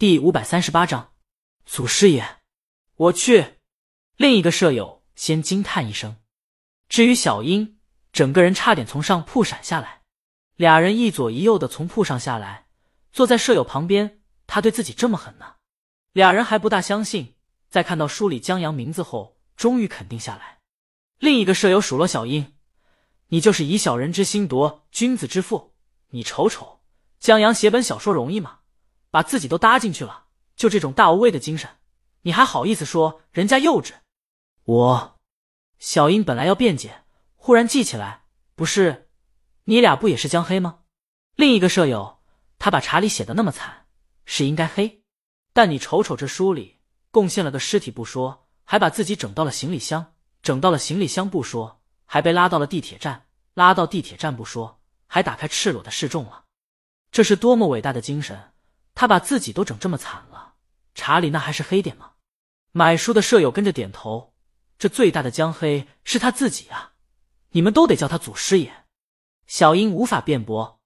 [0.00, 1.12] 第五百三十八章，
[1.66, 2.24] 祖师爷，
[2.96, 3.58] 我去！
[4.16, 6.16] 另一个舍友先惊叹一声。
[6.88, 7.78] 至于小英，
[8.10, 10.00] 整个人差点从上铺闪下来。
[10.56, 12.68] 俩人一左一右的从铺上下来，
[13.12, 14.22] 坐在舍友旁边。
[14.46, 15.56] 他对自己这么狠呢？
[16.12, 17.34] 俩人还不大相信。
[17.68, 20.60] 在看到书里江阳名字后，终于肯定下来。
[21.18, 22.54] 另一个舍友数落小英
[23.28, 25.74] ：“你就是以小人之心夺君子之腹。
[26.08, 26.80] 你瞅瞅，
[27.18, 28.59] 江阳写本小说容易吗？
[29.10, 30.24] 把自己都搭进去了，
[30.56, 31.68] 就这种大无畏的精神，
[32.22, 33.92] 你还好意思说人家幼稚？”
[34.64, 35.18] 我，
[35.78, 37.02] 小英本来要辩解，
[37.36, 39.08] 忽然记起来，不是。
[39.64, 40.80] 你俩不也是江黑吗？
[41.36, 42.20] 另一个舍友，
[42.58, 43.86] 他把查理写的那么惨，
[44.24, 45.02] 是应该黑。
[45.52, 46.80] 但你瞅瞅这书里，
[47.10, 56.44] 贡献了个尸体不说，还把自己整到了行李箱，整到了行李箱不说，还被拉到了地铁站，拉到地铁站不说，还打开赤裸的示众了。
[57.10, 58.52] 这是多么伟大的精神！
[58.94, 60.54] 他把自己都整这么惨了，
[60.94, 62.12] 查理那还是黑点吗？
[62.72, 64.34] 买书的舍友跟着点头。
[64.78, 66.94] 这最大的江黑是他自己啊！
[67.50, 68.86] 你们都得叫他祖师爷。
[69.46, 70.80] 小英无法辩驳，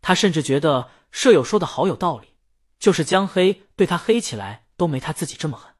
[0.00, 2.38] 他甚至觉得舍友说的好有道理，
[2.78, 5.74] 就是江黑对他黑起来都没他自己这么狠。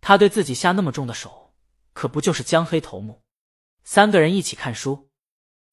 [0.00, 1.54] 他对自己下那么重的手，
[1.92, 3.22] 可不就是江黑头目？
[3.84, 5.10] 三个人一起看书，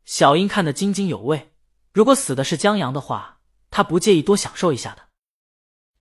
[0.03, 1.53] 小英看得津津有味。
[1.93, 3.39] 如果死的是江阳的话，
[3.69, 5.07] 他不介意多享受一下的。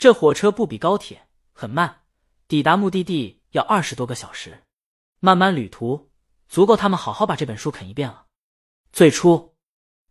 [0.02, 2.00] 这火车不比高铁，很慢，
[2.48, 4.64] 抵达目的地要二十多个小时，
[5.20, 6.10] 漫漫旅途
[6.48, 8.26] 足够他们好好把这本书啃一遍了。
[8.90, 9.54] 最初。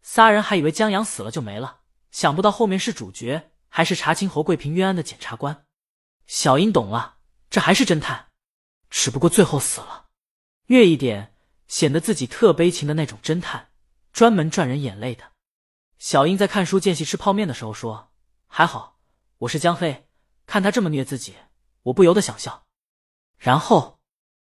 [0.01, 5.65] 仨人还以为江阳死了就没了，想不到后面是主角，还是查清侯贵平冤案的检察官。
[6.25, 7.17] 小英懂了，
[7.49, 8.29] 这还是侦探，
[8.89, 10.07] 只不过最后死了。
[10.67, 11.35] 越一点，
[11.67, 13.71] 显得自己特悲情的那种侦探，
[14.13, 15.33] 专门赚人眼泪的。
[15.99, 18.13] 小英在看书间隙吃泡面的时候说
[18.47, 19.00] ：“还好
[19.41, 20.07] 我是江黑，
[20.45, 21.33] 看他这么虐自己，
[21.83, 22.67] 我不由得想笑。”
[23.39, 23.99] 然后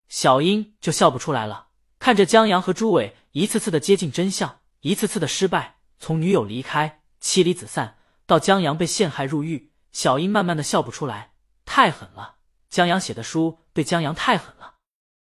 [0.08, 1.68] 小英就笑不出来了，
[2.00, 4.62] 看着江阳和朱伟一次次的接近真相。
[4.80, 11.34] 一次次的失败，从女友离开、妻离子散到江阳被陷害入狱，小英慢慢的笑不出来，
[11.66, 12.38] 太狠了！
[12.70, 14.78] 江阳写的书对江阳太狠了，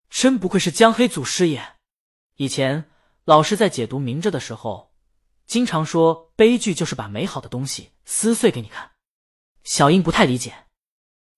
[0.09, 1.77] 真不愧是江黑祖师爷。
[2.35, 2.91] 以前
[3.23, 4.93] 老师在解读明着的时候，
[5.47, 8.91] 经常说悲剧就是把美好的东西撕碎给你看。
[9.67, 10.65] 小英不太理解，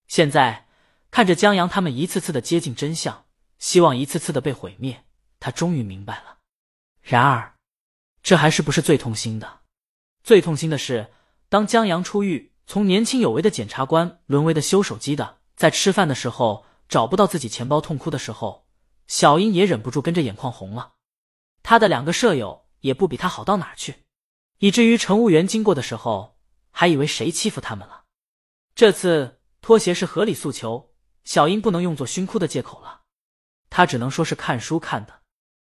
[0.07, 0.67] 现在
[1.09, 3.25] 看着江阳他们一次次的接近真相，
[3.57, 5.03] 希望一次次的被毁灭，
[5.39, 6.37] 他终于明白了。
[7.01, 7.55] 然而。
[8.21, 9.61] 这还是不是最痛心的？
[10.23, 11.11] 最痛心的是，
[11.49, 18.67] 当江阳出狱，从年轻有为的检察官沦为的修手机的，在吃饭的时候找不到自己钱包痛哭的时候，
[19.07, 20.93] 小英也忍不住跟着眼眶红了。
[21.63, 24.03] 他的两个舍友也不比他好到哪去，
[24.59, 26.37] 以至于乘务员经过的时候
[26.69, 27.98] 还以为谁欺负他们了。
[28.79, 30.93] 这次拖鞋是合理诉求，
[31.25, 33.01] 小英不能用作熏哭的借口了，
[33.69, 35.19] 她只能说是看书看的。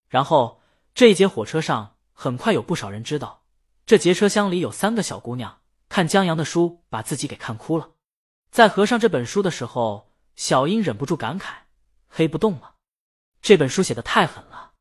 [0.08, 0.62] 然后
[0.96, 1.98] 这一节火车上。
[2.14, 3.44] 很快有不少人知道，
[3.86, 5.60] 这节车厢里有三个小姑娘
[5.90, 7.90] 看江阳的书，把自己给看哭了。
[8.52, 11.54] 在合上这本书的时候，小英忍不住感慨
[12.08, 12.76] ：“黑不动了，
[13.42, 14.72] 这本书写的太狠了。”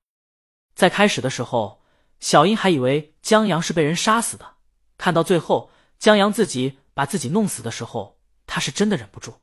[0.77, 1.83] 在开始的时候，
[2.21, 4.59] 小英还以为江阳是被人杀死的，
[4.97, 9.34] 看到最后江阳自己把自己弄死的时候，他是真的忍不住，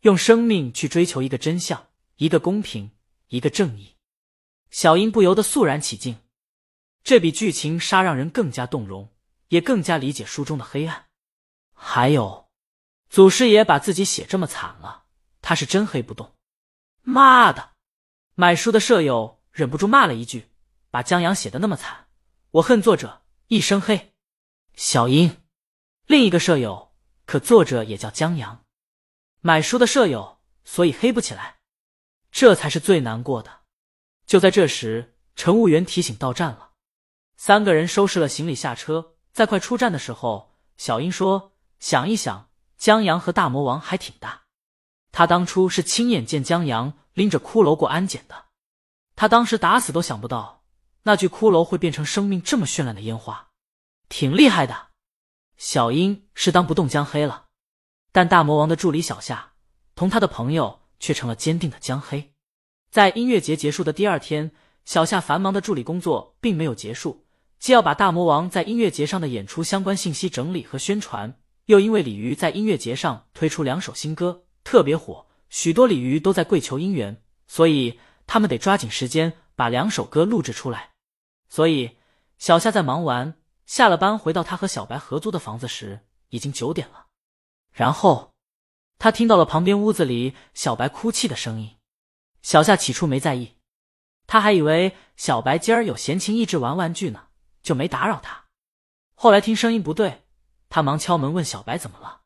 [0.00, 2.90] 用生命去追求一个真相，一个公平，
[3.28, 3.96] 一个正义。
[4.70, 6.16] 小英不由得肃然起敬。
[7.04, 9.10] 这比剧情杀让人更加动容，
[9.48, 11.06] 也更加理解书中的黑暗。
[11.72, 12.48] 还有，
[13.10, 15.04] 祖师爷把自己写这么惨了，
[15.40, 16.36] 他是真黑不动。
[17.02, 17.70] 妈的！
[18.34, 20.48] 买书的舍友忍不住骂了一句
[20.90, 22.06] ：“把江阳写的那么惨，
[22.52, 24.14] 我恨作者一生黑。”
[24.74, 25.41] 小英，
[26.06, 26.92] 另一个舍友，
[27.26, 28.64] 可作者也叫江阳。
[29.40, 31.58] 买书的舍友，所以黑不起来，
[32.30, 33.60] 这才是最难过的。
[34.26, 36.72] 就在这时，乘务员提醒到站了。
[37.36, 44.42] 三个人收拾了行李下车，在快出站的时候，小英说：“想一想，江阳和大魔王还挺大。
[45.12, 48.46] 他当初是亲眼见江阳拎着骷髅过安检的，
[49.16, 50.64] 他当时打死都想不到
[51.04, 53.50] 那具骷髅会变成生命这么绚烂的烟花，
[54.08, 54.90] 挺厉害的。”
[55.62, 57.44] 小英是当不动江黑了，
[58.10, 59.52] 但大魔王的助理小夏
[59.94, 62.32] 同他的朋友却成了坚定的江黑。
[62.90, 64.50] 在音乐节结束的第二天，
[64.84, 67.26] 小夏繁忙的助理工作并没有结束。
[67.60, 80.90] 既要把大魔王在音乐节上的演出相关信息整理和宣传，又因为鲤鱼在音乐节上推出两首新歌特别火，许多鲤鱼都在跪求姻缘，所以他们得抓紧时间把两首歌录制出来。
[81.48, 81.98] 所以
[82.36, 83.36] 小夏在忙完
[83.66, 87.06] 下了班回到他和小白合租的房子时，已经九点了。
[87.70, 88.34] 然后
[88.98, 91.78] 他听到了旁边屋子里小白哭泣的声音。
[92.42, 93.56] 小夏起初没在意，
[94.26, 97.28] 他还以为小白今儿有闲情逸致玩玩具呢，
[97.62, 98.46] 就没打扰他。
[99.14, 100.24] 后来听声音不对，
[100.68, 102.22] 他忙敲门问小白怎么了。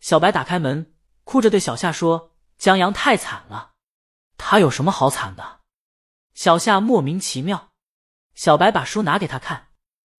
[0.00, 0.94] 小白打开门，
[1.24, 3.72] 哭着对小夏说：“江阳太惨了，
[4.38, 5.60] 他有什么好惨的？”
[6.34, 7.72] 小夏莫名其妙。
[8.34, 9.68] 小白把书拿给他看，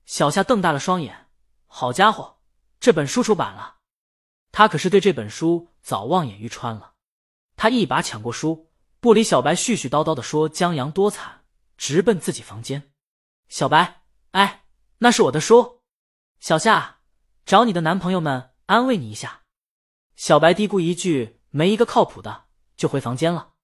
[0.05, 1.29] 小夏瞪大了双眼
[1.67, 2.39] ：“好家伙，
[2.81, 3.79] 这本书出版了！”
[4.53, 6.95] 他可是对这本书早望眼欲穿了。
[7.57, 8.69] 他一把抢过书。
[9.01, 11.45] 不理小白絮絮叨叨的说江阳多惨，
[11.77, 12.93] 直奔自己房间。
[13.49, 14.67] 小白，哎，
[14.99, 15.83] 那是我的书。
[16.39, 17.01] 小夏，
[17.45, 19.43] 找你的男朋友们安慰你一下。
[20.15, 22.45] 小白嘀咕一句没一个靠谱的，
[22.77, 23.55] 就回房间了。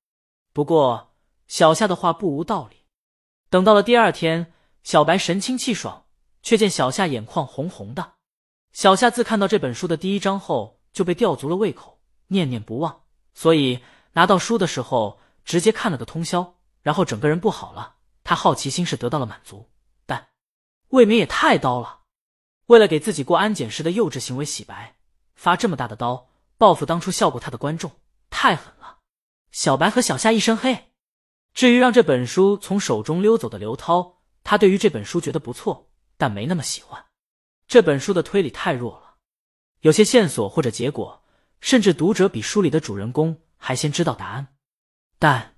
[0.52, 1.14] 不过
[1.46, 2.86] 小夏的话不无道理。
[3.48, 4.52] 等到了第二天，
[4.82, 6.07] 小白神清气爽，
[6.48, 8.14] 却见小夏眼眶红红的。
[8.72, 13.02] 小夏自看到这本书的第一章后，就被吊足了胃口，念念不忘，
[13.34, 13.80] 所以
[14.12, 15.20] 拿到书的时候。
[15.44, 17.96] 直接看了个通宵，然后整个人不好了。
[18.22, 19.70] 他好奇心是得到了满足，
[20.04, 20.28] 但
[20.88, 22.00] 未免也太刀了。
[22.66, 24.96] 为了给自己过安检时的幼稚行为洗白，
[25.34, 26.28] 发这么大的刀
[26.58, 27.92] 报复当初笑过他的观众，
[28.28, 28.98] 太狠了。
[29.50, 30.92] 小白和小夏一身黑。
[31.54, 35.87] 至于让这本书从手中溜走的刘涛，他对于这本书觉得不错，
[36.18, 37.06] 但没那么喜欢。
[37.66, 39.14] 这本书的推理太弱了，
[39.80, 41.24] 有些线索或者结果，
[41.62, 44.48] 甚至读者比书里的主人公还先知道答案。
[45.18, 45.56] 但，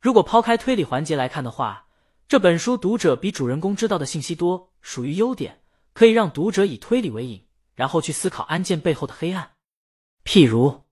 [0.00, 1.88] 如果抛开推理环节来看的话，
[2.28, 5.62] 这本书读者比主人公知道的信息多，属于优点，
[5.92, 9.52] 可以让读者以推理为引，然后去思考案件背后的黑暗。
[10.24, 10.84] 譬如，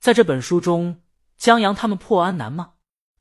[0.00, 1.02] 在这本书中，
[1.36, 2.74] 江阳他们破案难吗？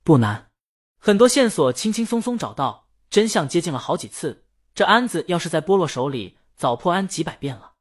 [0.03, 0.49] 不难，
[0.97, 4.46] 很多线索轻轻松松找到，真相接近了好几次。
[4.77, 7.73] 这案子要是在波洛手里，早破案几百遍了。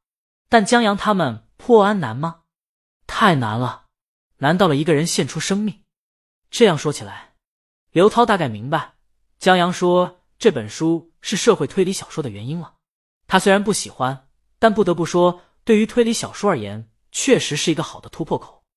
[0.49, 2.39] 但江阳他们破案难吗？
[3.05, 3.85] 太难了，
[4.37, 5.83] 难到了一个人献出生命。
[6.49, 7.35] 这样说起来，
[7.91, 8.95] 刘涛大概明白
[9.37, 12.73] 江阳说这本书是社会推理小说的原因了。
[13.27, 14.27] 他虽然不喜欢，
[14.57, 18.56] 但不得不说，对于推理小说而言，确实是一个好的突破口。